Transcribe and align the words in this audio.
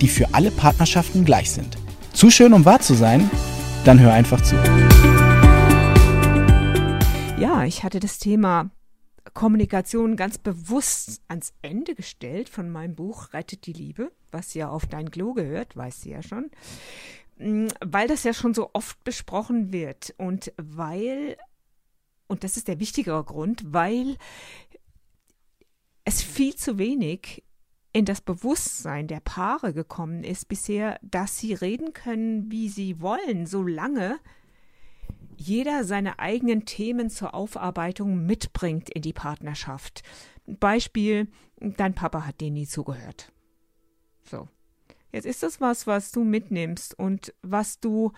die 0.00 0.08
für 0.08 0.34
alle 0.34 0.50
Partnerschaften 0.50 1.24
gleich 1.24 1.50
sind. 1.50 1.76
Zu 2.12 2.30
schön, 2.30 2.52
um 2.52 2.64
wahr 2.64 2.80
zu 2.80 2.94
sein? 2.94 3.30
Dann 3.84 4.00
hör 4.00 4.12
einfach 4.12 4.40
zu. 4.42 4.56
Ja, 7.38 7.64
ich 7.64 7.84
hatte 7.84 8.00
das 8.00 8.18
Thema 8.18 8.70
Kommunikation 9.34 10.16
ganz 10.16 10.38
bewusst 10.38 11.22
ans 11.28 11.52
Ende 11.62 11.94
gestellt 11.94 12.48
von 12.48 12.70
meinem 12.70 12.94
Buch 12.94 13.32
Rettet 13.32 13.66
die 13.66 13.72
Liebe, 13.72 14.10
was 14.32 14.54
ja 14.54 14.68
auf 14.68 14.86
dein 14.86 15.10
Klo 15.10 15.34
gehört, 15.34 15.76
weißt 15.76 16.04
du 16.04 16.10
ja 16.10 16.22
schon. 16.22 16.50
Mm, 17.38 17.68
weil 17.84 18.08
das 18.08 18.24
ja 18.24 18.34
schon 18.34 18.54
so 18.54 18.70
oft 18.72 19.02
besprochen 19.04 19.72
wird 19.72 20.14
und 20.18 20.52
weil, 20.56 21.36
und 22.26 22.42
das 22.42 22.56
ist 22.56 22.68
der 22.68 22.80
wichtigere 22.80 23.22
Grund, 23.22 23.62
weil 23.72 24.16
es 26.04 26.22
viel 26.22 26.56
zu 26.56 26.78
wenig 26.78 27.44
in 27.98 28.04
das 28.04 28.20
Bewusstsein 28.20 29.08
der 29.08 29.18
Paare 29.18 29.72
gekommen 29.72 30.22
ist 30.22 30.46
bisher, 30.46 31.00
dass 31.02 31.36
sie 31.36 31.52
reden 31.52 31.92
können, 31.92 32.48
wie 32.48 32.68
sie 32.68 33.00
wollen, 33.00 33.44
solange 33.44 34.20
jeder 35.36 35.82
seine 35.82 36.20
eigenen 36.20 36.64
Themen 36.64 37.10
zur 37.10 37.34
Aufarbeitung 37.34 38.24
mitbringt 38.24 38.88
in 38.88 39.02
die 39.02 39.12
Partnerschaft. 39.12 40.04
Beispiel, 40.46 41.26
dein 41.58 41.96
Papa 41.96 42.24
hat 42.24 42.40
dir 42.40 42.52
nie 42.52 42.68
zugehört. 42.68 43.32
So. 44.22 44.46
Jetzt 45.10 45.26
ist 45.26 45.42
das 45.42 45.60
was, 45.60 45.88
was 45.88 46.12
du 46.12 46.22
mitnimmst 46.22 46.96
und 46.96 47.34
was 47.42 47.80
du 47.80 48.12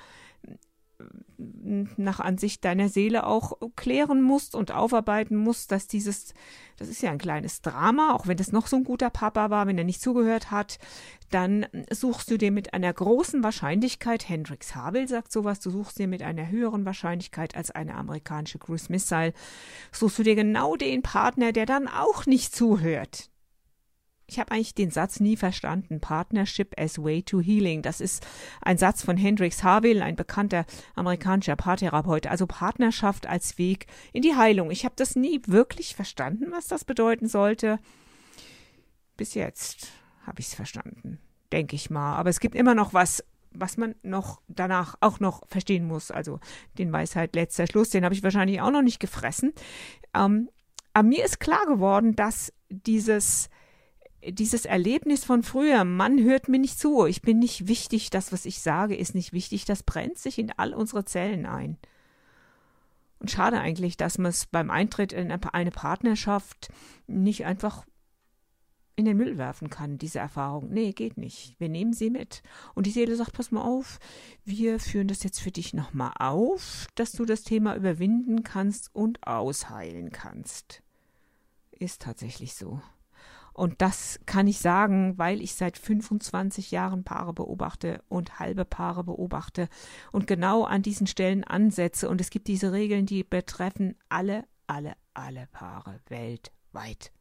nach 1.39 2.20
Ansicht 2.20 2.65
deiner 2.65 2.89
Seele 2.89 3.27
auch 3.27 3.59
klären 3.77 4.23
musst 4.23 4.55
und 4.55 4.73
aufarbeiten 4.73 5.37
musst, 5.37 5.73
dass 5.73 5.87
dieses, 5.87 6.34
das 6.77 6.89
ist 6.89 7.03
ja 7.03 7.11
ein 7.11 7.19
kleines 7.19 7.62
Drama, 7.62 8.15
auch 8.15 8.27
wenn 8.27 8.37
das 8.37 8.53
noch 8.53 8.67
so 8.67 8.77
ein 8.77 8.84
guter 8.84 9.11
Papa 9.11 9.51
war, 9.51 9.67
wenn 9.67 9.78
er 9.78 9.84
nicht 9.84 10.03
zugehört 10.03 10.51
hat, 10.51 10.78
dann 11.31 11.67
suchst 11.91 12.31
du 12.31 12.37
dir 12.37 12.51
mit 12.51 12.75
einer 12.75 12.93
großen 12.93 13.43
Wahrscheinlichkeit, 13.43 14.28
Hendrix 14.28 14.75
Havel 14.75 15.06
sagt 15.09 15.33
sowas, 15.33 15.61
du 15.61 15.71
suchst 15.71 15.98
dir 15.98 16.09
mit 16.09 16.23
einer 16.23 16.51
höheren 16.51 16.84
Wahrscheinlichkeit 16.84 17.56
als 17.56 17.71
eine 17.71 17.95
amerikanische 17.95 18.59
Cruise 18.59 18.87
Missile, 18.91 19.33
suchst 19.93 20.19
du 20.19 20.23
dir 20.23 20.34
genau 20.34 20.77
den 20.77 21.03
Partner, 21.03 21.53
der 21.53 21.67
dann 21.67 21.89
auch 21.89 22.27
nicht 22.27 22.55
zuhört. 22.55 23.31
Ich 24.31 24.39
habe 24.39 24.53
eigentlich 24.53 24.77
den 24.77 24.92
Satz 24.92 25.19
nie 25.19 25.36
verstanden. 25.36 26.00
Partnership 26.00 26.78
as 26.78 27.03
way 27.03 27.20
to 27.20 27.41
healing. 27.41 27.83
Das 27.83 28.00
ist 28.00 28.25
ein 28.62 28.78
Satz 28.78 29.03
von 29.03 29.17
Hendrix 29.17 29.64
Harville, 29.64 30.05
ein 30.05 30.14
bekannter 30.14 30.67
amerikanischer 30.95 31.56
Paartherapeut. 31.56 32.28
Also 32.28 32.47
Partnerschaft 32.47 33.27
als 33.27 33.59
Weg 33.59 33.89
in 34.12 34.22
die 34.22 34.37
Heilung. 34.37 34.70
Ich 34.70 34.84
habe 34.84 34.95
das 34.97 35.17
nie 35.17 35.42
wirklich 35.47 35.97
verstanden, 35.97 36.53
was 36.53 36.69
das 36.69 36.84
bedeuten 36.84 37.27
sollte. 37.27 37.81
Bis 39.17 39.34
jetzt 39.34 39.89
habe 40.25 40.39
ich 40.39 40.47
es 40.47 40.55
verstanden, 40.55 41.19
denke 41.50 41.75
ich 41.75 41.91
mal. 41.91 42.15
Aber 42.15 42.31
es 42.31 42.39
gibt 42.39 42.55
immer 42.55 42.77
noch 42.77 42.94
was, 42.94 43.25
was 43.50 43.78
man 43.78 43.97
noch 44.05 44.42
danach 44.47 44.94
auch 45.00 45.19
noch 45.19 45.44
verstehen 45.49 45.88
muss. 45.88 46.12
Also 46.12 46.38
den 46.78 46.93
Weisheit 46.93 47.34
letzter 47.34 47.66
Schluss, 47.66 47.91
den 47.91 48.05
habe 48.05 48.15
ich 48.15 48.22
wahrscheinlich 48.22 48.60
auch 48.60 48.71
noch 48.71 48.82
nicht 48.82 49.00
gefressen. 49.00 49.53
Ähm, 50.15 50.50
aber 50.93 51.09
mir 51.09 51.25
ist 51.25 51.41
klar 51.41 51.66
geworden, 51.66 52.15
dass 52.15 52.53
dieses 52.69 53.50
dieses 54.26 54.64
Erlebnis 54.64 55.25
von 55.25 55.42
früher, 55.42 55.84
man 55.84 56.22
hört 56.22 56.48
mir 56.48 56.58
nicht 56.58 56.78
zu, 56.78 57.06
ich 57.06 57.22
bin 57.22 57.38
nicht 57.38 57.69
wichtig, 57.69 58.10
das, 58.10 58.32
was 58.32 58.44
ich 58.44 58.60
sage, 58.60 58.97
ist 58.97 59.14
nicht 59.14 59.32
wichtig, 59.32 59.64
das 59.64 59.82
brennt 59.82 60.19
sich 60.19 60.38
in 60.38 60.53
all 60.56 60.75
unsere 60.75 61.04
Zellen 61.04 61.47
ein. 61.47 61.78
Und 63.19 63.31
schade 63.31 63.60
eigentlich, 63.60 63.97
dass 63.97 64.19
man 64.19 64.31
es 64.31 64.47
beim 64.47 64.70
Eintritt 64.70 65.12
in 65.12 65.31
eine 65.31 65.70
Partnerschaft 65.70 66.70
nicht 67.06 67.44
einfach 67.44 67.84
in 68.97 69.04
den 69.06 69.16
Müll 69.16 69.38
werfen 69.38 69.70
kann, 69.70 69.98
diese 69.98 70.19
Erfahrung. 70.19 70.70
Nee, 70.70 70.92
geht 70.92 71.16
nicht. 71.16 71.58
Wir 71.58 71.69
nehmen 71.69 71.92
sie 71.92 72.10
mit. 72.10 72.42
Und 72.75 72.87
die 72.87 72.91
Seele 72.91 73.16
sagt, 73.16 73.32
pass 73.32 73.50
mal 73.50 73.62
auf, 73.62 73.98
wir 74.44 74.78
führen 74.78 75.08
das 75.08 75.22
jetzt 75.22 75.41
für 75.41 75.50
dich 75.50 75.72
nochmal 75.72 76.12
auf, 76.19 76.87
dass 76.94 77.12
du 77.12 77.25
das 77.25 77.42
Thema 77.42 77.76
überwinden 77.76 78.42
kannst 78.42 78.94
und 78.94 79.26
ausheilen 79.26 80.10
kannst. 80.12 80.82
Ist 81.72 82.02
tatsächlich 82.02 82.54
so. 82.54 82.82
Und 83.60 83.82
das 83.82 84.19
kann 84.25 84.47
ich 84.47 84.59
sagen, 84.59 85.19
weil 85.19 85.43
ich 85.43 85.54
seit 85.54 85.76
25 85.76 86.71
Jahren 86.71 87.04
Paare 87.04 87.34
beobachte 87.34 88.03
und 88.09 88.38
halbe 88.38 88.65
Paare 88.65 89.04
beobachte 89.04 89.69
und 90.12 90.26
genau 90.26 90.65
an 90.65 90.81
diesen 90.81 91.06
Stellen 91.06 91.44
ansetze. 91.44 92.09
Und 92.09 92.22
es 92.22 92.31
gibt 92.31 92.49
diese 92.49 92.72
Regeln, 92.72 93.04
die 93.04 93.22
betreffen 93.22 93.97
alle, 94.09 94.47
alle, 94.66 94.94
alle 95.12 95.47
Paare 95.53 96.00
weltweit. 96.09 97.12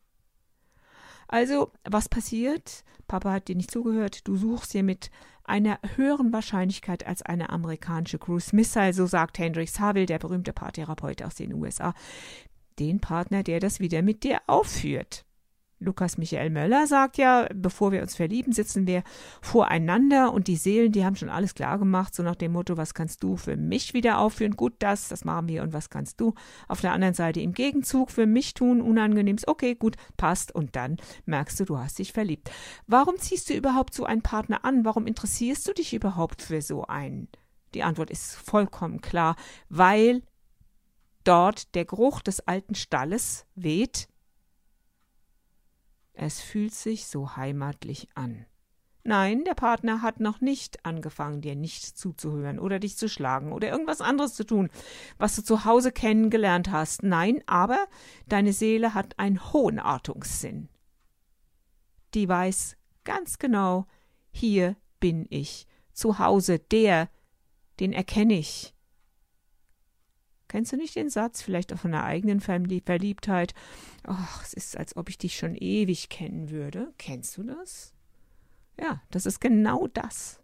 Also, 1.27 1.73
was 1.83 2.07
passiert? 2.07 2.85
Papa 3.09 3.33
hat 3.33 3.49
dir 3.49 3.57
nicht 3.57 3.69
zugehört. 3.69 4.25
Du 4.25 4.37
suchst 4.37 4.73
dir 4.73 4.83
mit 4.83 5.11
einer 5.43 5.77
höheren 5.97 6.31
Wahrscheinlichkeit 6.31 7.05
als 7.05 7.21
eine 7.21 7.49
amerikanische 7.49 8.17
Cruise 8.17 8.55
Missile, 8.55 8.93
so 8.93 9.07
sagt 9.07 9.39
Hendrix 9.39 9.77
Havel, 9.81 10.05
der 10.05 10.19
berühmte 10.19 10.53
Paartherapeut 10.53 11.21
aus 11.21 11.35
den 11.35 11.53
USA, 11.53 11.93
den 12.79 13.01
Partner, 13.01 13.43
der 13.43 13.59
das 13.59 13.81
wieder 13.81 14.01
mit 14.01 14.23
dir 14.23 14.39
aufführt. 14.47 15.25
Lukas 15.79 16.17
Michael 16.17 16.49
Möller 16.49 16.87
sagt 16.87 17.17
ja, 17.17 17.47
bevor 17.53 17.91
wir 17.91 18.01
uns 18.01 18.15
verlieben, 18.15 18.51
sitzen 18.51 18.85
wir 18.85 19.03
voreinander 19.41 20.33
und 20.33 20.47
die 20.47 20.57
Seelen, 20.57 20.91
die 20.91 21.05
haben 21.05 21.15
schon 21.15 21.29
alles 21.29 21.55
klar 21.55 21.79
gemacht, 21.79 22.13
so 22.13 22.21
nach 22.21 22.35
dem 22.35 22.51
Motto, 22.51 22.75
was 22.75 22.93
kannst 22.93 23.23
du 23.23 23.37
für 23.37 23.55
mich 23.55 23.93
wieder 23.93 24.19
aufführen? 24.19 24.57
Gut, 24.57 24.73
das, 24.79 25.07
das 25.07 25.23
machen 25.23 25.47
wir 25.47 25.63
und 25.63 25.71
was 25.71 25.89
kannst 25.89 26.19
du 26.19 26.33
auf 26.67 26.81
der 26.81 26.91
anderen 26.91 27.13
Seite 27.13 27.39
im 27.39 27.53
Gegenzug 27.53 28.11
für 28.11 28.25
mich 28.25 28.53
tun? 28.53 28.81
Unangenehmes, 28.81 29.47
okay, 29.47 29.75
gut, 29.75 29.95
passt 30.17 30.53
und 30.53 30.75
dann 30.75 30.97
merkst 31.25 31.59
du, 31.61 31.65
du 31.65 31.77
hast 31.77 31.99
dich 31.99 32.11
verliebt. 32.11 32.51
Warum 32.85 33.17
ziehst 33.17 33.49
du 33.49 33.53
überhaupt 33.53 33.93
so 33.93 34.03
einen 34.03 34.21
Partner 34.21 34.65
an? 34.65 34.83
Warum 34.83 35.07
interessierst 35.07 35.65
du 35.67 35.73
dich 35.73 35.93
überhaupt 35.93 36.41
für 36.41 36.61
so 36.61 36.85
einen? 36.85 37.29
Die 37.73 37.83
Antwort 37.83 38.09
ist 38.09 38.35
vollkommen 38.35 38.99
klar, 38.99 39.35
weil 39.69 40.23
dort 41.23 41.75
der 41.75 41.85
Geruch 41.85 42.21
des 42.21 42.41
alten 42.41 42.75
Stalles 42.75 43.45
weht, 43.55 44.08
es 46.21 46.41
fühlt 46.41 46.73
sich 46.73 47.07
so 47.07 47.35
heimatlich 47.35 48.09
an. 48.15 48.45
Nein, 49.03 49.43
der 49.45 49.55
Partner 49.55 50.01
hat 50.01 50.19
noch 50.19 50.41
nicht 50.41 50.85
angefangen, 50.85 51.41
dir 51.41 51.55
nicht 51.55 51.97
zuzuhören 51.97 52.59
oder 52.59 52.79
dich 52.79 52.97
zu 52.97 53.07
schlagen 53.07 53.53
oder 53.53 53.69
irgendwas 53.69 54.01
anderes 54.01 54.35
zu 54.35 54.45
tun, 54.45 54.69
was 55.17 55.35
du 55.35 55.41
zu 55.41 55.65
Hause 55.65 55.91
kennengelernt 55.91 56.69
hast. 56.69 57.03
Nein, 57.03 57.41
aber 57.47 57.87
deine 58.27 58.53
Seele 58.53 58.93
hat 58.93 59.17
einen 59.17 59.53
hohen 59.53 59.79
Artungssinn. 59.79 60.67
Die 62.13 62.27
weiß 62.27 62.75
ganz 63.05 63.39
genau, 63.39 63.87
hier 64.31 64.75
bin 64.99 65.25
ich, 65.29 65.65
zu 65.93 66.19
Hause, 66.19 66.59
der, 66.59 67.09
den 67.79 67.93
erkenne 67.93 68.37
ich, 68.37 68.75
Kennst 70.49 70.73
du 70.73 70.77
nicht 70.77 70.95
den 70.95 71.09
Satz, 71.09 71.41
vielleicht 71.41 71.71
auch 71.71 71.77
von 71.77 71.91
der 71.91 72.03
eigenen 72.03 72.41
Verliebtheit? 72.41 73.53
Ach, 74.03 74.43
es 74.43 74.53
ist, 74.53 74.77
als 74.77 74.97
ob 74.97 75.07
ich 75.07 75.17
dich 75.17 75.37
schon 75.37 75.55
ewig 75.55 76.09
kennen 76.09 76.49
würde. 76.49 76.91
Kennst 76.97 77.37
du 77.37 77.43
das? 77.43 77.93
Ja, 78.77 79.01
das 79.11 79.25
ist 79.25 79.39
genau 79.39 79.87
das. 79.87 80.41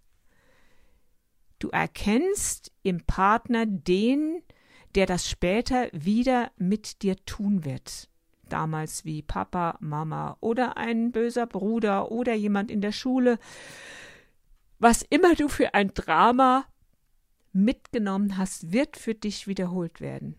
Du 1.58 1.70
erkennst 1.70 2.72
im 2.84 3.04
Partner 3.06 3.66
den, 3.66 4.44
der 4.94 5.08
das 5.08 5.28
später 5.28 5.90
wieder 5.92 6.52
mit 6.58 7.02
dir 7.02 7.16
tun 7.26 7.66
wird. 7.66 8.08
Damals 8.48 9.06
wie 9.06 9.24
Papa, 9.24 9.78
Mama 9.80 10.38
oder 10.40 10.78
ein 10.78 11.12
böser 11.12 11.48
Bruder 11.48 12.12
oder 12.12 12.36
jemand 12.36 12.70
in 12.70 12.82
der 12.82 12.92
Schule. 12.92 13.40
Was 14.78 15.02
immer 15.02 15.34
du 15.34 15.48
für 15.48 15.74
ein 15.74 15.94
Drama 15.96 16.66
mitgenommen 17.56 18.38
hast, 18.38 18.72
wird 18.72 18.98
für 18.98 19.16
dich 19.16 19.48
wiederholt 19.48 20.02
werden. 20.02 20.36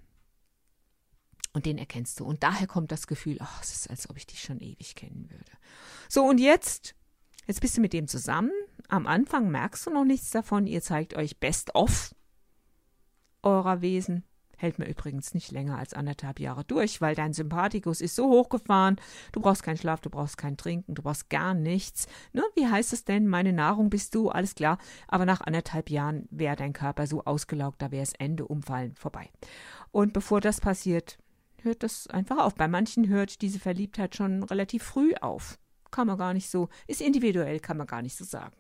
Und 1.53 1.65
den 1.65 1.79
erkennst 1.79 2.21
du. 2.21 2.25
Und 2.25 2.43
daher 2.43 2.67
kommt 2.67 2.93
das 2.93 3.07
Gefühl, 3.07 3.39
ach, 3.41 3.63
es 3.63 3.73
ist, 3.73 3.91
als 3.91 4.11
ob 4.11 4.19
ich 4.19 4.27
dich 4.27 4.43
schon 4.43 4.61
ewig 4.61 4.95
kennen 4.95 5.31
würde. 5.31 5.53
So, 6.09 6.25
und 6.25 6.39
jetzt, 6.39 6.95
jetzt 7.47 7.63
bist 7.63 7.77
du 7.77 7.81
mit 7.81 7.95
dem 7.95 8.07
zusammen. 8.07 8.53
Am 8.89 9.07
Anfang 9.07 9.51
merkst 9.51 9.87
du 9.87 9.91
noch 9.91 10.05
nichts 10.05 10.31
davon. 10.31 10.67
Ihr 10.67 10.83
zeigt 10.83 11.15
euch 11.15 11.41
best 11.41 11.75
of 11.75 12.15
eurer 13.43 13.81
Wesen. 13.81 14.25
Hält 14.57 14.79
mir 14.79 14.89
übrigens 14.89 15.35
nicht 15.35 15.53
länger 15.53 15.79
als 15.79 15.93
anderthalb 15.93 16.41
Jahre 16.41 16.65
durch, 16.65 17.01
weil 17.01 17.15
dein 17.15 17.35
Sympathikus 17.35 18.01
ist 18.01 18.17
so 18.17 18.29
hochgefahren. 18.29 18.97
Du 19.33 19.41
brauchst 19.41 19.63
keinen 19.63 19.77
Schlaf, 19.77 20.01
du 20.01 20.11
brauchst 20.11 20.39
kein 20.39 20.57
Trinken, 20.57 20.95
du 20.95 21.03
brauchst 21.03 21.29
gar 21.29 21.55
nichts. 21.55 22.07
Ne? 22.33 22.43
Wie 22.55 22.67
heißt 22.67 22.93
es 22.93 23.05
denn? 23.05 23.29
Meine 23.29 23.53
Nahrung 23.53 23.91
bist 23.91 24.15
du, 24.15 24.31
alles 24.31 24.55
klar. 24.55 24.79
Aber 25.09 25.27
nach 25.27 25.43
anderthalb 25.43 25.91
Jahren 25.91 26.27
wäre 26.31 26.57
dein 26.57 26.73
Körper 26.73 27.07
so 27.07 27.25
ausgelaugt, 27.25 27.83
da 27.83 27.91
wäre 27.91 28.03
es 28.03 28.15
Ende, 28.15 28.47
Umfallen, 28.47 28.95
vorbei. 28.97 29.31
Und 29.91 30.13
bevor 30.13 30.41
das 30.41 30.61
passiert, 30.61 31.19
hört 31.63 31.83
das 31.83 32.07
einfach 32.07 32.39
auf. 32.39 32.55
Bei 32.55 32.69
manchen 32.69 33.09
hört 33.09 33.43
diese 33.43 33.61
Verliebtheit 33.61 34.17
schon 34.17 34.43
relativ 34.43 34.83
früh 34.83 35.15
auf. 35.21 35.59
Kann 35.91 36.07
man 36.07 36.19
gar 36.19 36.33
nicht 36.33 36.49
so, 36.49 36.69
ist 36.87 37.01
individuell, 37.01 37.61
kann 37.61 37.77
man 37.77 37.87
gar 37.87 38.03
nicht 38.03 38.17
so 38.17 38.25
sagen. 38.25 38.57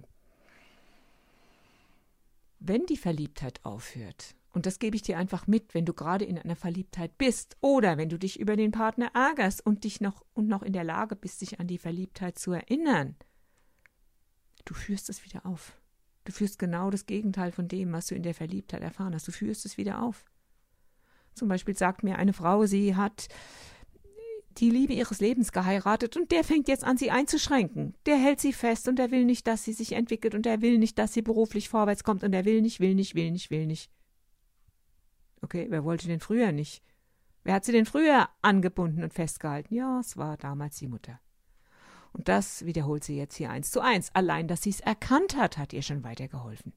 Wenn 2.58 2.86
die 2.86 2.96
Verliebtheit 2.96 3.64
aufhört, 3.64 4.34
und 4.56 4.64
das 4.64 4.78
gebe 4.78 4.96
ich 4.96 5.02
dir 5.02 5.18
einfach 5.18 5.46
mit, 5.46 5.74
wenn 5.74 5.84
du 5.84 5.92
gerade 5.92 6.24
in 6.24 6.38
einer 6.38 6.56
Verliebtheit 6.56 7.18
bist 7.18 7.58
oder 7.60 7.98
wenn 7.98 8.08
du 8.08 8.18
dich 8.18 8.40
über 8.40 8.56
den 8.56 8.70
Partner 8.70 9.10
ärgerst 9.12 9.66
und 9.66 9.84
dich 9.84 10.00
noch 10.00 10.24
und 10.32 10.48
noch 10.48 10.62
in 10.62 10.72
der 10.72 10.82
Lage 10.82 11.14
bist, 11.14 11.42
dich 11.42 11.60
an 11.60 11.66
die 11.66 11.76
Verliebtheit 11.76 12.38
zu 12.38 12.52
erinnern. 12.52 13.16
Du 14.64 14.72
führst 14.72 15.10
es 15.10 15.26
wieder 15.26 15.44
auf. 15.44 15.78
Du 16.24 16.32
führst 16.32 16.58
genau 16.58 16.88
das 16.88 17.04
Gegenteil 17.04 17.52
von 17.52 17.68
dem, 17.68 17.92
was 17.92 18.06
du 18.06 18.14
in 18.14 18.22
der 18.22 18.32
Verliebtheit 18.32 18.80
erfahren 18.80 19.12
hast. 19.12 19.28
Du 19.28 19.32
führst 19.32 19.66
es 19.66 19.76
wieder 19.76 20.00
auf. 20.02 20.24
Zum 21.34 21.48
Beispiel 21.48 21.76
sagt 21.76 22.02
mir 22.02 22.16
eine 22.16 22.32
Frau, 22.32 22.64
sie 22.64 22.96
hat 22.96 23.28
die 24.56 24.70
Liebe 24.70 24.94
ihres 24.94 25.20
Lebens 25.20 25.52
geheiratet 25.52 26.16
und 26.16 26.32
der 26.32 26.44
fängt 26.44 26.66
jetzt 26.68 26.82
an, 26.82 26.96
sie 26.96 27.10
einzuschränken. 27.10 27.92
Der 28.06 28.16
hält 28.16 28.40
sie 28.40 28.54
fest 28.54 28.88
und 28.88 28.98
er 29.00 29.10
will 29.10 29.26
nicht, 29.26 29.46
dass 29.46 29.64
sie 29.64 29.74
sich 29.74 29.92
entwickelt 29.92 30.34
und 30.34 30.46
er 30.46 30.62
will 30.62 30.78
nicht, 30.78 30.98
dass 30.98 31.12
sie 31.12 31.20
beruflich 31.20 31.68
vorwärts 31.68 32.04
kommt 32.04 32.24
und 32.24 32.32
er 32.32 32.46
will 32.46 32.62
nicht, 32.62 32.80
will 32.80 32.94
nicht, 32.94 33.14
will 33.14 33.30
nicht, 33.32 33.50
will 33.50 33.66
nicht. 33.66 33.90
Okay, 35.46 35.68
wer 35.70 35.84
wollte 35.84 36.08
denn 36.08 36.18
früher 36.18 36.50
nicht? 36.50 36.82
Wer 37.44 37.54
hat 37.54 37.64
sie 37.64 37.70
denn 37.70 37.86
früher 37.86 38.28
angebunden 38.42 39.04
und 39.04 39.14
festgehalten? 39.14 39.72
Ja, 39.72 40.00
es 40.00 40.16
war 40.16 40.36
damals 40.36 40.78
die 40.78 40.88
Mutter. 40.88 41.20
Und 42.12 42.26
das 42.26 42.66
wiederholt 42.66 43.04
sie 43.04 43.16
jetzt 43.16 43.36
hier 43.36 43.50
eins 43.50 43.70
zu 43.70 43.78
eins. 43.80 44.10
Allein, 44.12 44.48
dass 44.48 44.62
sie 44.62 44.70
es 44.70 44.80
erkannt 44.80 45.36
hat, 45.36 45.56
hat 45.56 45.72
ihr 45.72 45.82
schon 45.82 46.02
weitergeholfen. 46.02 46.72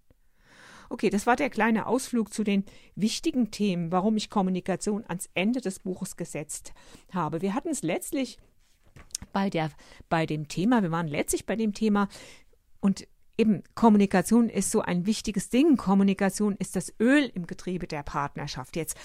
Okay, 0.88 1.10
das 1.10 1.26
war 1.26 1.36
der 1.36 1.50
kleine 1.50 1.88
Ausflug 1.88 2.32
zu 2.32 2.44
den 2.44 2.64
wichtigen 2.94 3.50
Themen, 3.50 3.92
warum 3.92 4.18
ich 4.18 4.30
Kommunikation 4.30 5.04
ans 5.08 5.32
Ende 5.34 5.62
des 5.62 5.80
Buches 5.80 6.16
gesetzt 6.16 6.72
habe. 7.12 7.42
Wir 7.42 7.56
hatten 7.56 7.70
es 7.70 7.82
letztlich 7.82 8.38
bei, 9.34 9.50
der, 9.50 9.72
bei 10.10 10.28
dem 10.28 10.48
Thema, 10.48 10.84
wir 10.84 10.92
waren 10.92 11.08
letztlich 11.08 11.48
bei 11.48 11.56
dem 11.56 11.74
Thema 11.74 12.08
und 12.82 13.08
eben 13.40 13.64
Kommunikation 13.74 14.50
ist 14.50 14.70
so 14.70 14.82
ein 14.82 15.06
wichtiges 15.06 15.50
Ding. 15.50 15.78
Kommunikation 15.78 16.56
ist 16.58 16.76
das 16.76 16.94
Öl 17.00 17.32
im 17.34 17.48
Getriebe 17.48 17.88
der 17.88 18.04
Partnerschaft. 18.04 18.76
Jetzt, 18.76 18.98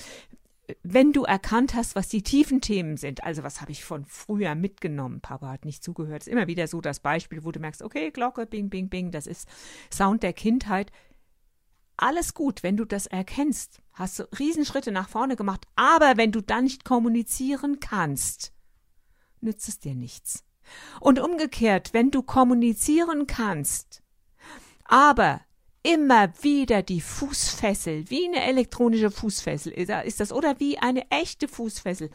wenn 0.83 1.13
du 1.13 1.23
erkannt 1.23 1.75
hast, 1.75 1.95
was 1.95 2.09
die 2.09 2.23
tiefen 2.23 2.61
Themen 2.61 2.97
sind, 2.97 3.23
also 3.23 3.43
was 3.43 3.61
habe 3.61 3.71
ich 3.71 3.85
von 3.85 4.05
früher 4.05 4.55
mitgenommen, 4.55 5.21
Papa 5.21 5.49
hat 5.49 5.65
nicht 5.65 5.85
zugehört, 5.85 6.23
ist 6.23 6.29
immer 6.29 6.49
wieder 6.49 6.67
so 6.67 6.81
das 6.81 7.01
Beispiel, 7.01 7.45
wo 7.45 7.53
du 7.53 7.61
merkst, 7.61 7.83
okay, 7.83 8.11
Glocke, 8.11 8.45
bing, 8.47 8.71
bing, 8.71 8.89
bing, 8.89 9.11
das 9.11 9.27
ist 9.27 9.49
Sound 9.93 10.23
der 10.23 10.33
Kindheit. 10.33 10.91
Alles 11.97 12.35
gut, 12.35 12.65
wenn 12.65 12.77
du 12.77 12.85
das 12.85 13.07
erkennst, 13.07 13.81
hast 13.93 14.19
du 14.19 14.25
Riesenschritte 14.37 14.91
nach 14.91 15.09
vorne 15.09 15.37
gemacht, 15.37 15.65
aber 15.77 16.17
wenn 16.17 16.33
du 16.33 16.41
dann 16.41 16.65
nicht 16.65 16.85
kommunizieren 16.85 17.79
kannst, 17.79 18.53
nützt 19.41 19.69
es 19.69 19.79
dir 19.79 19.95
nichts. 19.95 20.45
Und 20.99 21.21
umgekehrt, 21.21 21.93
wenn 21.93 22.11
du 22.11 22.23
kommunizieren 22.23 23.27
kannst, 23.27 24.04
aber 24.85 25.41
immer 25.83 26.33
wieder 26.43 26.83
die 26.83 27.01
Fußfessel, 27.01 28.11
wie 28.11 28.27
eine 28.27 28.43
elektronische 28.45 29.11
Fußfessel 29.11 29.73
ist 29.73 30.21
das, 30.21 30.33
oder 30.33 30.59
wie 30.59 30.79
eine 30.79 31.09
echte 31.11 31.47
Fußfessel. 31.47 32.11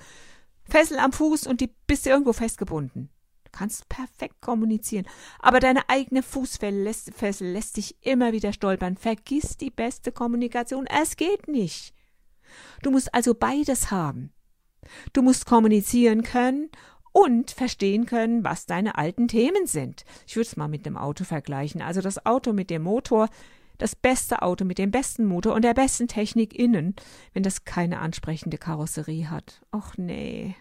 Fessel 0.64 1.00
am 1.00 1.12
Fuß 1.12 1.48
und 1.48 1.62
die 1.62 1.74
bist 1.88 2.06
du 2.06 2.10
irgendwo 2.10 2.34
festgebunden. 2.34 3.10
Du 3.46 3.52
kannst 3.52 3.90
perfekt 3.90 4.42
kommunizieren, 4.42 5.08
aber 5.40 5.60
deine 5.60 5.90
eigene 5.90 6.22
Fußfessel 6.22 7.52
lässt, 7.52 7.78
dich 7.78 7.96
immer 8.02 8.32
wieder 8.32 8.54
stolpern. 8.54 8.96
Vergiss 8.98 9.58
die 9.58 9.72
beste 9.72 10.12
Kommunikation. 10.12 10.86
Es 10.86 11.16
geht 11.16 11.48
nicht. 11.48 11.94
Du 12.84 12.92
musst 12.92 13.14
also 13.14 13.34
beides 13.34 13.92
haben. 13.92 14.32
Du 15.14 15.22
musst 15.22 15.46
kommunizieren 15.46 16.24
können 16.24 16.70
und 17.24 17.52
verstehen 17.52 18.06
können, 18.06 18.44
was 18.44 18.66
deine 18.66 18.98
alten 18.98 19.28
Themen 19.28 19.66
sind. 19.66 20.06
Ich 20.26 20.36
würde 20.36 20.48
es 20.48 20.56
mal 20.56 20.70
mit 20.70 20.86
dem 20.86 20.96
Auto 20.96 21.26
vergleichen. 21.26 21.82
Also 21.82 22.02
das 22.02 22.26
Auto 22.26 22.54
mit 22.54 22.70
dem 22.70 22.84
Motor, 22.84 23.28
das 23.78 23.96
beste 23.96 24.42
Auto 24.42 24.64
mit 24.64 24.78
dem 24.78 24.92
besten 24.92 25.26
Motor 25.26 25.54
und 25.54 25.64
der 25.64 25.74
besten 25.74 26.08
Technik 26.08 26.58
innen, 26.58 26.96
wenn 27.34 27.44
das 27.44 27.66
keine 27.66 28.00
ansprechende 28.00 28.58
Karosserie 28.58 29.30
hat. 29.30 29.62
Och 29.76 29.98
nee. 29.98 30.56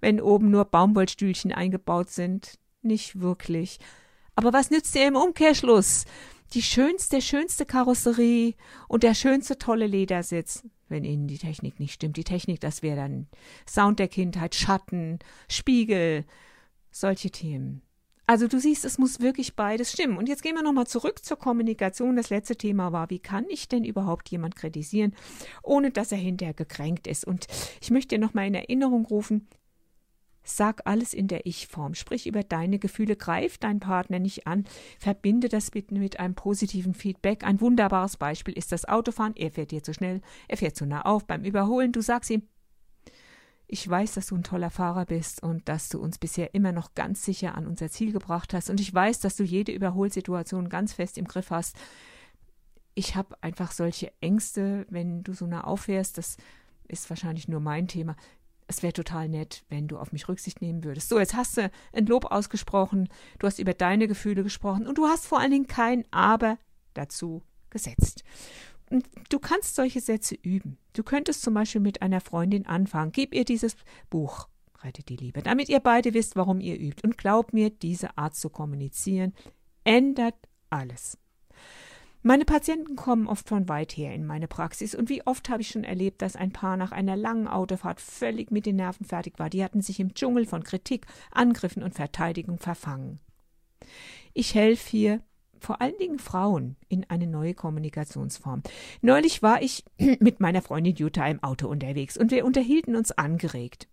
Wenn 0.00 0.20
oben 0.20 0.50
nur 0.50 0.66
Baumwollstühlchen 0.66 1.52
eingebaut 1.52 2.10
sind. 2.10 2.58
Nicht 2.82 3.20
wirklich. 3.20 3.78
Aber 4.34 4.52
was 4.52 4.70
nützt 4.70 4.94
dir 4.94 5.06
im 5.06 5.16
Umkehrschluss? 5.16 6.04
Die 6.52 6.62
schönste, 6.62 7.22
schönste 7.22 7.66
Karosserie 7.66 8.54
und 8.88 9.02
der 9.02 9.14
schönste 9.14 9.58
tolle 9.58 9.86
Ledersitz 9.86 10.64
wenn 10.90 11.04
Ihnen 11.04 11.26
die 11.28 11.38
Technik 11.38 11.80
nicht 11.80 11.94
stimmt. 11.94 12.16
Die 12.16 12.24
Technik, 12.24 12.60
das 12.60 12.82
wäre 12.82 12.96
dann 12.96 13.26
Sound 13.68 13.98
der 13.98 14.08
Kindheit, 14.08 14.54
Schatten, 14.54 15.18
Spiegel, 15.48 16.24
solche 16.90 17.30
Themen. 17.30 17.82
Also 18.26 18.46
du 18.46 18.60
siehst, 18.60 18.84
es 18.84 18.98
muss 18.98 19.20
wirklich 19.20 19.56
beides 19.56 19.90
stimmen. 19.90 20.18
Und 20.18 20.28
jetzt 20.28 20.42
gehen 20.42 20.54
wir 20.54 20.62
nochmal 20.62 20.86
zurück 20.86 21.24
zur 21.24 21.38
Kommunikation. 21.38 22.14
Das 22.14 22.28
letzte 22.28 22.56
Thema 22.56 22.92
war, 22.92 23.08
wie 23.08 23.20
kann 23.20 23.46
ich 23.48 23.68
denn 23.68 23.84
überhaupt 23.84 24.28
jemand 24.28 24.54
kritisieren, 24.54 25.14
ohne 25.62 25.90
dass 25.90 26.12
er 26.12 26.18
hinterher 26.18 26.52
gekränkt 26.52 27.06
ist? 27.06 27.26
Und 27.26 27.46
ich 27.80 27.90
möchte 27.90 28.14
dir 28.16 28.20
nochmal 28.20 28.46
in 28.46 28.54
Erinnerung 28.54 29.06
rufen, 29.06 29.48
Sag 30.48 30.86
alles 30.86 31.12
in 31.12 31.28
der 31.28 31.44
Ich-Form. 31.44 31.94
Sprich 31.94 32.26
über 32.26 32.42
deine 32.42 32.78
Gefühle. 32.78 33.16
Greif 33.16 33.58
deinen 33.58 33.80
Partner 33.80 34.18
nicht 34.18 34.46
an. 34.46 34.64
Verbinde 34.98 35.50
das 35.50 35.70
bitte 35.70 35.94
mit 35.94 36.18
einem 36.18 36.34
positiven 36.34 36.94
Feedback. 36.94 37.44
Ein 37.44 37.60
wunderbares 37.60 38.16
Beispiel 38.16 38.54
ist 38.54 38.72
das 38.72 38.86
Autofahren. 38.86 39.36
Er 39.36 39.50
fährt 39.50 39.72
dir 39.72 39.82
zu 39.82 39.92
schnell. 39.92 40.22
Er 40.48 40.56
fährt 40.56 40.74
zu 40.74 40.86
nah 40.86 41.02
auf 41.02 41.26
beim 41.26 41.44
Überholen. 41.44 41.92
Du 41.92 42.00
sagst 42.00 42.30
ihm, 42.30 42.48
ich 43.66 43.86
weiß, 43.86 44.14
dass 44.14 44.28
du 44.28 44.36
ein 44.36 44.42
toller 44.42 44.70
Fahrer 44.70 45.04
bist 45.04 45.42
und 45.42 45.68
dass 45.68 45.90
du 45.90 46.00
uns 46.00 46.16
bisher 46.16 46.54
immer 46.54 46.72
noch 46.72 46.94
ganz 46.94 47.26
sicher 47.26 47.54
an 47.54 47.66
unser 47.66 47.90
Ziel 47.90 48.12
gebracht 48.12 48.54
hast. 48.54 48.70
Und 48.70 48.80
ich 48.80 48.92
weiß, 48.92 49.20
dass 49.20 49.36
du 49.36 49.44
jede 49.44 49.72
Überholsituation 49.72 50.70
ganz 50.70 50.94
fest 50.94 51.18
im 51.18 51.26
Griff 51.26 51.50
hast. 51.50 51.76
Ich 52.94 53.16
habe 53.16 53.36
einfach 53.42 53.72
solche 53.72 54.10
Ängste, 54.22 54.86
wenn 54.88 55.22
du 55.22 55.34
so 55.34 55.46
nah 55.46 55.64
auffährst. 55.64 56.16
Das 56.16 56.38
ist 56.88 57.10
wahrscheinlich 57.10 57.48
nur 57.48 57.60
mein 57.60 57.86
Thema 57.86 58.16
es 58.68 58.82
wäre 58.82 58.92
total 58.92 59.28
nett, 59.28 59.64
wenn 59.68 59.88
du 59.88 59.98
auf 59.98 60.12
mich 60.12 60.28
Rücksicht 60.28 60.60
nehmen 60.60 60.84
würdest. 60.84 61.08
So, 61.08 61.18
jetzt 61.18 61.34
hast 61.34 61.56
du 61.56 61.70
ein 61.92 62.06
Lob 62.06 62.26
ausgesprochen, 62.26 63.08
du 63.38 63.46
hast 63.46 63.58
über 63.58 63.74
deine 63.74 64.06
Gefühle 64.06 64.44
gesprochen 64.44 64.86
und 64.86 64.98
du 64.98 65.06
hast 65.06 65.26
vor 65.26 65.40
allen 65.40 65.50
Dingen 65.50 65.66
kein 65.66 66.04
Aber 66.12 66.58
dazu 66.94 67.42
gesetzt. 67.70 68.22
Und 68.90 69.06
du 69.30 69.38
kannst 69.38 69.74
solche 69.74 70.00
Sätze 70.00 70.34
üben. 70.34 70.78
Du 70.92 71.02
könntest 71.02 71.42
zum 71.42 71.54
Beispiel 71.54 71.80
mit 71.80 72.00
einer 72.02 72.20
Freundin 72.20 72.66
anfangen. 72.66 73.12
Gib 73.12 73.34
ihr 73.34 73.44
dieses 73.44 73.76
Buch, 74.08 74.48
Rettet 74.82 75.08
die 75.08 75.16
Liebe, 75.16 75.42
damit 75.42 75.68
ihr 75.68 75.80
beide 75.80 76.14
wisst, 76.14 76.36
warum 76.36 76.60
ihr 76.60 76.78
übt. 76.78 77.02
Und 77.04 77.18
glaub 77.18 77.52
mir, 77.52 77.70
diese 77.70 78.16
Art 78.16 78.36
zu 78.36 78.48
kommunizieren 78.48 79.34
ändert 79.82 80.36
alles. 80.70 81.18
Meine 82.22 82.44
Patienten 82.44 82.96
kommen 82.96 83.28
oft 83.28 83.48
von 83.48 83.68
weit 83.68 83.96
her 83.96 84.12
in 84.12 84.26
meine 84.26 84.48
Praxis 84.48 84.94
und 84.94 85.08
wie 85.08 85.24
oft 85.24 85.48
habe 85.48 85.62
ich 85.62 85.68
schon 85.68 85.84
erlebt, 85.84 86.20
dass 86.20 86.34
ein 86.34 86.50
Paar 86.50 86.76
nach 86.76 86.90
einer 86.90 87.16
langen 87.16 87.46
Autofahrt 87.46 88.00
völlig 88.00 88.50
mit 88.50 88.66
den 88.66 88.76
Nerven 88.76 89.06
fertig 89.06 89.38
war. 89.38 89.48
Die 89.48 89.62
hatten 89.62 89.82
sich 89.82 90.00
im 90.00 90.14
Dschungel 90.14 90.44
von 90.44 90.64
Kritik, 90.64 91.06
Angriffen 91.30 91.82
und 91.82 91.94
Verteidigung 91.94 92.58
verfangen. 92.58 93.20
Ich 94.34 94.54
helfe 94.54 94.90
hier 94.90 95.22
vor 95.60 95.80
allen 95.80 95.96
Dingen 95.98 96.18
Frauen 96.18 96.76
in 96.88 97.04
eine 97.08 97.26
neue 97.26 97.54
Kommunikationsform. 97.54 98.62
Neulich 99.00 99.42
war 99.42 99.62
ich 99.62 99.84
mit 99.98 100.40
meiner 100.40 100.62
Freundin 100.62 100.96
Jutta 100.96 101.26
im 101.26 101.42
Auto 101.42 101.68
unterwegs 101.68 102.16
und 102.16 102.32
wir 102.32 102.44
unterhielten 102.44 102.96
uns 102.96 103.12
angeregt. 103.12 103.88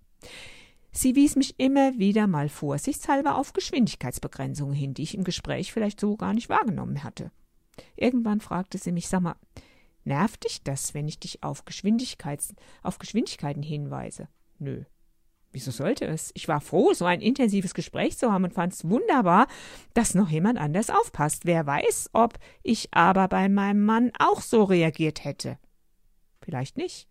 Sie 0.91 1.15
wies 1.15 1.36
mich 1.36 1.60
immer 1.60 1.98
wieder 1.98 2.25
mal 2.25 2.50
vorsichtshalber 2.50 3.38
auf 3.38 3.53
Geschwindigkeitsbegrenzungen 3.53 4.74
hin, 4.74 4.94
die 4.94 5.03
ich 5.03 5.15
im 5.15 5.25
Gespräch 5.25 5.74
vielleicht 5.74 6.00
so 6.00 6.15
gar 6.15 6.34
nicht 6.34 6.50
wahrgenommen 6.50 7.03
hatte. 7.03 7.32
Irgendwann 7.96 8.41
fragte 8.41 8.77
sie 8.77 8.91
mich, 8.91 9.08
sag 9.08 9.22
mal, 9.22 9.36
nervt 10.03 10.44
dich 10.46 10.63
das, 10.63 10.94
wenn 10.94 11.08
ich 11.08 11.20
dich 11.20 11.44
auf, 11.44 11.65
Geschwindigkeits 11.65 12.53
auf 12.84 13.00
Geschwindigkeiten 13.00 13.63
hinweise? 13.63 14.27
Nö. 14.60 14.84
Wieso 15.51 15.72
sollte 15.72 16.05
es? 16.05 16.32
Ich 16.34 16.50
war 16.50 16.60
froh, 16.60 16.94
so 16.94 17.05
ein 17.05 17.22
intensives 17.22 17.74
Gespräch 17.74 18.17
zu 18.17 18.29
haben 18.29 18.44
und 18.44 18.53
fand 18.53 18.74
es 18.74 18.89
wunderbar, 18.89 19.48
dass 19.94 20.13
noch 20.13 20.29
jemand 20.29 20.60
anders 20.60 20.89
aufpasst. 20.89 21.46
Wer 21.46 21.65
weiß, 21.65 22.10
ob 22.12 22.38
ich 22.62 22.89
aber 22.94 23.29
bei 23.29 23.48
meinem 23.48 23.86
Mann 23.86 24.12
auch 24.20 24.41
so 24.41 24.65
reagiert 24.65 25.24
hätte. 25.24 25.58
Vielleicht 26.41 26.75
nicht. 26.75 27.08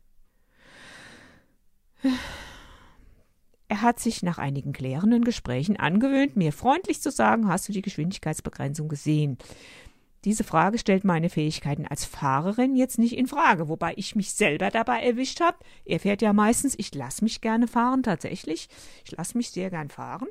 Er 3.69 3.81
hat 3.81 3.99
sich 3.99 4.23
nach 4.23 4.37
einigen 4.37 4.75
klärenden 4.75 5.25
Gesprächen 5.25 5.79
angewöhnt, 5.79 6.37
mir 6.37 6.53
freundlich 6.53 7.01
zu 7.01 7.11
sagen, 7.11 7.49
hast 7.49 7.67
du 7.69 7.73
die 7.73 7.81
Geschwindigkeitsbegrenzung 7.81 8.89
gesehen? 8.89 9.39
Diese 10.25 10.45
Frage 10.45 10.79
stellt 10.79 11.05
meine 11.05 11.29
Fähigkeiten 11.29 11.87
als 11.87 12.05
Fahrerin 12.05 12.77
jetzt 12.77 12.99
nicht 12.99 13.17
in 13.17 13.27
Frage, 13.27 13.69
wobei 13.69 13.93
ich 13.97 14.17
mich 14.17 14.33
selber 14.33 14.71
dabei 14.71 15.03
erwischt 15.03 15.41
habe. 15.41 15.59
Er 15.85 16.01
fährt 16.01 16.23
ja 16.23 16.33
meistens, 16.33 16.75
ich 16.79 16.95
lasse 16.95 17.23
mich 17.23 17.41
gerne 17.41 17.69
fahren, 17.69 18.03
tatsächlich. 18.03 18.69
Ich 19.05 19.13
lasse 19.13 19.37
mich 19.37 19.51
sehr 19.51 19.71
gern 19.71 19.91
fahren. 19.91 20.29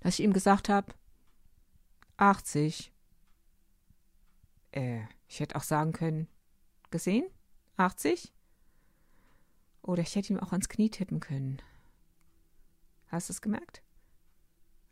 Dass 0.00 0.18
ich 0.18 0.24
ihm 0.24 0.32
gesagt 0.32 0.68
habe, 0.68 0.92
80. 2.16 2.92
Äh, 4.72 5.02
ich 5.28 5.40
hätte 5.40 5.56
auch 5.56 5.62
sagen 5.62 5.92
können, 5.92 6.28
gesehen? 6.90 7.26
80? 7.76 8.32
Oder 9.82 10.02
ich 10.02 10.16
hätte 10.16 10.32
ihm 10.32 10.40
auch 10.40 10.52
ans 10.52 10.68
Knie 10.68 10.90
tippen 10.90 11.20
können. 11.20 11.62
Hast 13.06 13.28
du 13.28 13.32
es 13.32 13.40
gemerkt? 13.40 13.82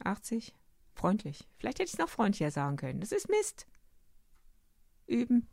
80? 0.05 0.55
Freundlich. 0.95 1.47
Vielleicht 1.59 1.79
hätte 1.79 1.89
ich 1.89 1.95
es 1.95 1.99
noch 1.99 2.09
freundlicher 2.09 2.51
sagen 2.51 2.77
können. 2.77 3.01
Das 3.01 3.13
ist 3.13 3.29
Mist. 3.29 3.67
Üben. 5.07 5.49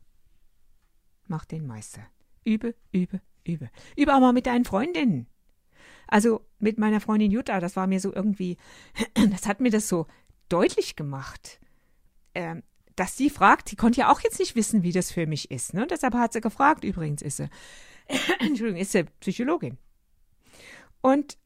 Mach 1.27 1.45
den 1.45 1.65
Meister. 1.65 2.05
Übe, 2.43 2.75
übe, 2.91 3.21
übe. 3.43 3.69
Übe 3.95 4.15
auch 4.15 4.19
mal 4.19 4.33
mit 4.33 4.45
deinen 4.45 4.65
Freundinnen. 4.65 5.27
Also 6.07 6.45
mit 6.60 6.77
meiner 6.77 7.00
Freundin 7.00 7.31
Jutta, 7.31 7.60
das 7.60 7.75
war 7.75 7.88
mir 7.88 8.00
so 8.00 8.13
irgendwie, 8.13 8.57
das 9.31 9.48
hat 9.48 9.62
mir 9.62 9.71
das 9.71 9.88
so 9.88 10.07
deutlich 10.50 10.95
gemacht. 10.95 11.60
Ähm, 12.36 12.63
dass 12.95 13.17
sie 13.17 13.29
fragt, 13.29 13.69
sie 13.69 13.75
konnte 13.75 14.01
ja 14.01 14.12
auch 14.12 14.19
jetzt 14.21 14.39
nicht 14.39 14.55
wissen, 14.55 14.83
wie 14.83 14.91
das 14.91 15.12
für 15.12 15.25
mich 15.25 15.50
ist. 15.50 15.74
Ne? 15.74 15.88
Deshalb 15.88 16.13
hat 16.13 16.33
sie 16.33 16.41
gefragt, 16.41 16.83
übrigens 16.83 17.21
ist 17.21 17.38
sie, 17.38 17.50
Entschuldigung, 18.39 18.79
ist 18.79 18.91
sie 18.91 19.05
Psychologin. 19.21 19.77
Und 21.01 21.38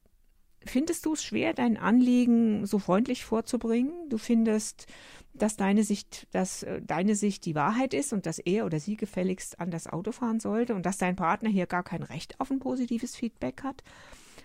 findest 0.65 1.05
du 1.05 1.13
es 1.13 1.23
schwer, 1.23 1.53
dein 1.53 1.77
Anliegen 1.77 2.65
so 2.65 2.79
freundlich 2.79 3.25
vorzubringen? 3.25 3.93
Du 4.09 4.17
findest, 4.17 4.87
dass 5.33 5.55
deine 5.55 5.83
Sicht, 5.83 6.27
dass 6.31 6.63
äh, 6.63 6.81
deine 6.81 7.15
Sicht 7.15 7.45
die 7.45 7.55
Wahrheit 7.55 7.93
ist 7.93 8.13
und 8.13 8.25
dass 8.25 8.39
er 8.39 8.65
oder 8.65 8.79
sie 8.79 8.97
gefälligst 8.97 9.59
an 9.59 9.71
das 9.71 9.87
Auto 9.87 10.11
fahren 10.11 10.39
sollte 10.39 10.75
und 10.75 10.85
dass 10.85 10.97
dein 10.97 11.15
Partner 11.15 11.49
hier 11.49 11.67
gar 11.67 11.83
kein 11.83 12.03
Recht 12.03 12.39
auf 12.39 12.51
ein 12.51 12.59
positives 12.59 13.15
Feedback 13.15 13.63
hat, 13.63 13.83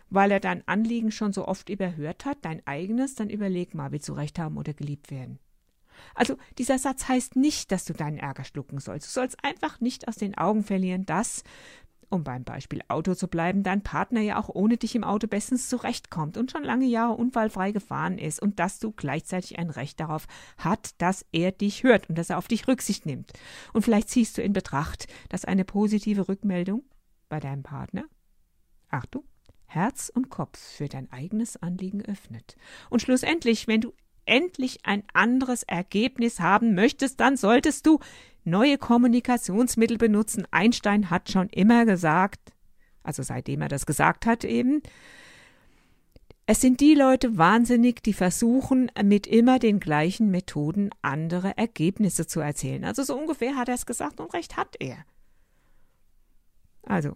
weil 0.09 0.31
er 0.31 0.41
dein 0.41 0.67
Anliegen 0.67 1.13
schon 1.13 1.33
so 1.33 1.47
oft 1.47 1.69
überhört 1.69 2.25
hat, 2.25 2.39
dein 2.43 2.67
eigenes, 2.67 3.15
dann 3.15 3.31
überleg 3.31 3.75
mal, 3.75 3.93
willst 3.93 4.09
du 4.09 4.13
Recht 4.13 4.39
haben 4.39 4.57
oder 4.57 4.75
geliebt 4.75 5.11
werden? 5.11 5.39
Also 6.15 6.37
dieser 6.59 6.79
Satz 6.79 7.09
heißt 7.09 7.37
nicht, 7.37 7.71
dass 7.73 7.85
du 7.85 7.93
deinen 7.93 8.19
Ärger 8.19 8.45
schlucken 8.45 8.81
sollst. 8.81 9.09
Du 9.09 9.13
sollst 9.13 9.43
einfach 9.45 9.81
nicht 9.81 10.09
aus 10.09 10.17
den 10.17 10.37
Augen 10.37 10.65
verlieren, 10.65 11.05
dass 11.05 11.45
um 12.11 12.25
beim 12.25 12.45
Beispiel 12.45 12.83
Auto 12.89 13.15
zu 13.15 13.29
bleiben, 13.29 13.63
dein 13.63 13.83
Partner 13.83 14.21
ja 14.21 14.39
auch 14.39 14.49
ohne 14.49 14.77
dich 14.77 14.95
im 14.95 15.05
Auto 15.05 15.29
bestens 15.29 15.69
zurechtkommt 15.69 16.37
und 16.37 16.51
schon 16.51 16.65
lange 16.65 16.87
Jahre 16.87 17.15
unfallfrei 17.15 17.71
gefahren 17.71 18.19
ist 18.19 18.43
und 18.43 18.59
dass 18.59 18.81
du 18.81 18.91
gleichzeitig 18.91 19.59
ein 19.59 19.71
Recht 19.71 20.01
darauf 20.01 20.27
hat, 20.59 21.01
dass 21.01 21.25
er 21.33 21.53
dich 21.53 21.85
hört 21.85 22.09
und 22.09 22.19
dass 22.19 22.31
er 22.31 22.39
auf 22.39 22.49
dich 22.49 22.67
Rücksicht 22.69 23.07
nimmt. 23.07 23.33
Und 23.73 23.83
vielleicht 23.83 24.09
ziehst 24.09 24.37
du 24.37 24.43
in 24.43 24.53
Betracht, 24.53 25.07
dass 25.29 25.45
eine 25.45 25.65
positive 25.65 26.29
Rückmeldung 26.29 26.83
bei 27.29 27.39
deinem 27.39 27.63
Partner, 27.63 28.05
Achtung, 28.89 29.25
Herz 29.67 30.11
und 30.13 30.31
Kopf 30.31 30.59
für 30.59 30.89
dein 30.89 31.11
eigenes 31.13 31.57
Anliegen 31.63 32.05
öffnet. 32.05 32.57
Und 32.91 33.03
schlussendlich, 33.03 33.69
wenn 33.69 33.81
du 33.81 33.95
endlich 34.27 34.81
ein 34.85 35.03
anderes 35.13 35.63
Ergebnis 35.63 36.41
haben 36.41 36.75
möchtest, 36.75 37.21
dann 37.21 37.37
solltest 37.37 37.87
du 37.87 37.99
neue 38.45 38.79
Kommunikationsmittel 38.79 39.99
benutzen. 39.99 40.47
Einstein 40.51 41.11
hat 41.11 41.31
schon 41.31 41.49
immer 41.51 41.85
gesagt, 41.85 42.53
also 43.03 43.23
seitdem 43.23 43.63
er 43.63 43.69
das 43.69 43.87
gesagt 43.87 44.27
hat 44.27 44.45
eben, 44.45 44.83
es 46.47 46.61
sind 46.61 46.81
die 46.81 46.95
Leute 46.95 47.39
wahnsinnig, 47.39 48.03
die 48.03 48.13
versuchen, 48.13 48.91
mit 49.05 49.29
immer 49.29 49.61
den 49.61 49.79
gleichen 49.79 50.33
Methoden 50.33 50.91
andere 51.01 51.57
Ergebnisse 51.57 52.27
zu 52.27 52.41
erzielen. 52.41 52.85
Also 52.85 53.05
so 53.05 53.17
ungefähr 53.17 53.55
hat 53.55 53.69
er 53.69 53.77
es 53.77 53.87
gesagt 53.87 54.19
und 54.19 54.35
recht 54.35 54.57
hat 54.57 54.75
er. 54.81 55.05
Also, 56.83 57.15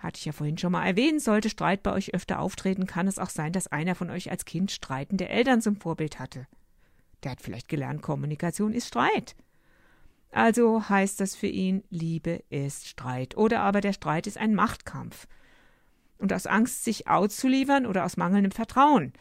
hatte 0.00 0.18
ich 0.18 0.24
ja 0.24 0.32
vorhin 0.32 0.58
schon 0.58 0.72
mal 0.72 0.86
erwähnt, 0.86 1.22
sollte 1.22 1.50
Streit 1.50 1.82
bei 1.82 1.92
euch 1.92 2.14
öfter 2.14 2.40
auftreten, 2.40 2.86
kann 2.86 3.06
es 3.06 3.18
auch 3.18 3.30
sein, 3.30 3.52
dass 3.52 3.68
einer 3.68 3.94
von 3.94 4.10
euch 4.10 4.30
als 4.30 4.44
Kind 4.44 4.70
streitende 4.70 5.28
Eltern 5.28 5.60
zum 5.60 5.76
Vorbild 5.76 6.18
hatte. 6.18 6.46
Der 7.22 7.32
hat 7.32 7.42
vielleicht 7.42 7.68
gelernt, 7.68 8.02
Kommunikation 8.02 8.72
ist 8.72 8.88
Streit. 8.88 9.36
Also 10.32 10.88
heißt 10.88 11.20
das 11.20 11.34
für 11.36 11.48
ihn, 11.48 11.84
Liebe 11.90 12.42
ist 12.48 12.88
Streit. 12.88 13.36
Oder 13.36 13.60
aber 13.60 13.80
der 13.80 13.92
Streit 13.92 14.26
ist 14.26 14.38
ein 14.38 14.54
Machtkampf. 14.54 15.26
Und 16.18 16.32
aus 16.32 16.46
Angst, 16.46 16.84
sich 16.84 17.08
auszuliefern 17.08 17.86
oder 17.86 18.04
aus 18.04 18.16
mangelndem 18.16 18.52
Vertrauen. 18.52 19.12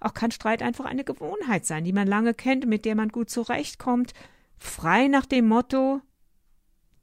Auch 0.00 0.14
kann 0.14 0.30
Streit 0.30 0.62
einfach 0.62 0.84
eine 0.84 1.04
Gewohnheit 1.04 1.66
sein, 1.66 1.84
die 1.84 1.92
man 1.92 2.06
lange 2.06 2.34
kennt, 2.34 2.66
mit 2.66 2.84
der 2.84 2.94
man 2.94 3.10
gut 3.10 3.30
zurechtkommt. 3.30 4.12
Frei 4.58 5.08
nach 5.08 5.26
dem 5.26 5.48
Motto, 5.48 6.00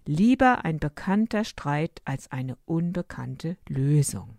lieber 0.06 0.66
ein 0.66 0.80
bekannter 0.80 1.44
Streit 1.44 2.02
als 2.06 2.32
eine 2.32 2.58
unbekannte 2.66 3.58
Lösung. 3.68 4.38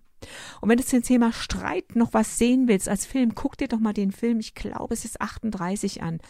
Und 0.60 0.68
wenn 0.68 0.78
du 0.78 0.84
zum 0.84 1.02
Thema 1.02 1.32
Streit 1.32 1.96
noch 1.96 2.14
was 2.14 2.38
sehen 2.38 2.68
willst 2.68 2.88
als 2.88 3.06
Film, 3.06 3.34
guck 3.34 3.58
dir 3.58 3.68
doch 3.68 3.80
mal 3.80 3.92
den 3.92 4.12
Film, 4.12 4.40
ich 4.40 4.54
glaube, 4.54 4.94
es 4.94 5.04
ist 5.04 5.20
38 5.20 6.02
an, 6.02 6.20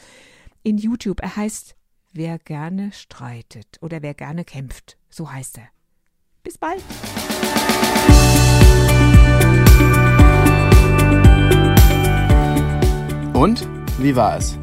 in 0.62 0.78
YouTube. 0.78 1.20
Er 1.20 1.36
heißt 1.36 1.76
Wer 2.16 2.38
gerne 2.38 2.92
streitet 2.92 3.78
oder 3.80 4.00
wer 4.00 4.14
gerne 4.14 4.44
kämpft. 4.44 4.98
So 5.10 5.32
heißt 5.32 5.58
er. 5.58 5.66
Bis 6.44 6.58
bald. 6.58 6.80
Und 13.34 13.68
wie 13.98 14.14
war 14.14 14.36
es? 14.36 14.56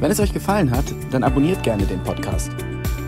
Wenn 0.00 0.10
es 0.10 0.18
euch 0.18 0.32
gefallen 0.32 0.72
hat, 0.72 0.86
dann 1.12 1.22
abonniert 1.22 1.62
gerne 1.62 1.86
den 1.86 2.02
Podcast. 2.02 2.50